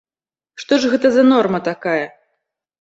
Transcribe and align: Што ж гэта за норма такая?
Што 0.63 0.79
ж 0.81 0.91
гэта 0.95 1.13
за 1.17 1.27
норма 1.31 1.63
такая? 1.71 2.03